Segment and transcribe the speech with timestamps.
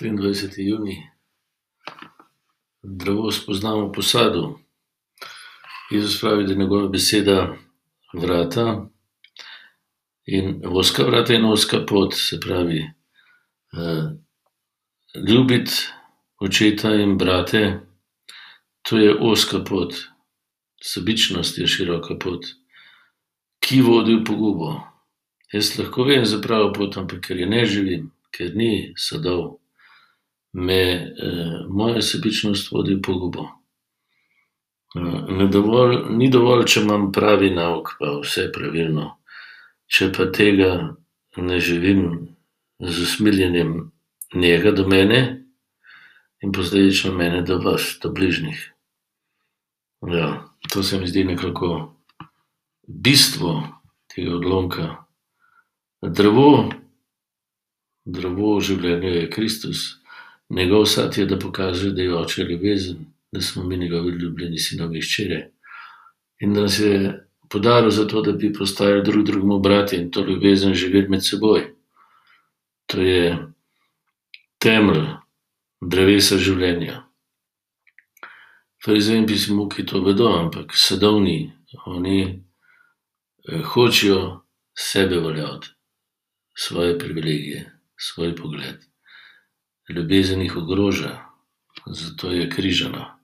[0.00, 0.62] 23.
[0.62, 0.96] junij,
[2.82, 4.58] drevo spoznamo po sadu.
[5.90, 7.56] Jezus pravi, da je njegova beseda
[8.12, 8.88] vrata
[10.24, 12.90] in ozka vrata in ozka pot, se pravi,
[15.28, 15.72] ljubiti
[16.40, 17.80] očeta in brate,
[18.82, 19.94] to je ozka pot.
[20.82, 22.46] Sebičnost je široka pot,
[23.60, 24.80] ki vodi v pogubo.
[25.52, 29.60] Jaz lahko vem za pravo pot, ampak ker je ne živim, ker ni sadov,
[30.52, 31.12] me,
[31.68, 33.48] moja sebičnost vodi v pogubo.
[35.30, 39.04] ne dovolj, ni dovolj, če imam pravi nauk pa vse pravilno,
[39.86, 40.96] če pa tega
[41.36, 42.34] ne živim
[42.80, 43.92] z usmiljenjem
[44.34, 45.44] njega do mene
[46.42, 48.72] in posledično mene do vas, do bližnjih.
[50.10, 51.94] Ja, to se mi zdi nekako
[52.86, 53.62] bistvo
[54.14, 55.04] tega odlomka.
[56.02, 56.70] Drevo,
[58.04, 59.99] drevo v življenju je Kristus.
[60.50, 64.96] Njegov sad je, da pokaže, da je Oče ljubezen, da smo mi njegovi ljubljeni sinovi
[64.96, 65.50] in hčere.
[66.40, 70.74] In da nas je podaril zato, da bi postajali drug drugemu bratje in to ljubezen
[70.74, 71.74] živeli med seboj.
[72.86, 73.46] To je
[74.58, 75.06] temelj
[75.80, 77.04] drevesa življenja.
[78.84, 81.52] Farizeji in pismomuki to vedo, ampak sadov ni.
[81.86, 82.42] Oni,
[83.74, 84.40] hočejo
[84.74, 85.68] sebe uveljaviti.
[86.56, 88.89] Svoje privilegije, svoj pogled.
[89.90, 91.18] Ljubezen jih ogroža,
[91.86, 93.18] zato je križana.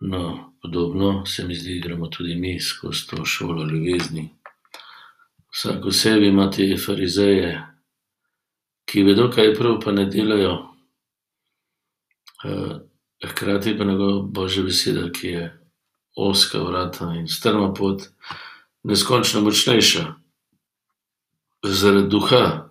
[0.00, 4.28] No, podobno se mi zdi, gremo tudi mi skozi to šolo ljubezni.
[5.52, 7.62] Vsak v sebi ima te farizeje,
[8.84, 10.56] ki vedo, kaj je prav, pa ne delajo.
[13.24, 15.60] hkrati pa njegova božja beseda, ki je
[16.16, 18.02] ozka vrata in strma pot,
[18.82, 20.04] neskončno močnejša.
[21.64, 22.70] Zaradi duha,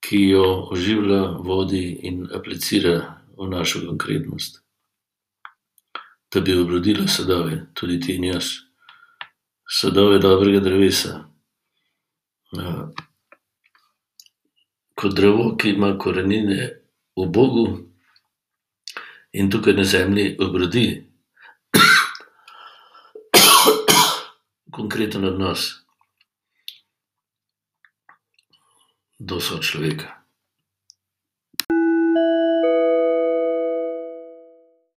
[0.00, 4.62] ki jo oživlja, vodi in aplicira v našo konkretnost.
[6.34, 8.44] Da bi obrodila sadove, tudi ti in jaz.
[9.68, 11.24] Sadove dobrega drevesa.
[14.96, 16.70] kot drevo, ki ima korenine
[17.16, 17.66] v Bogu
[19.32, 21.04] in tukaj na zemlji obrodi
[24.76, 25.85] konkreten odnos
[29.18, 30.15] do sočloveka.